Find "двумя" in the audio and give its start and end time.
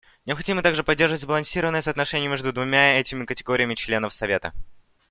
2.51-2.99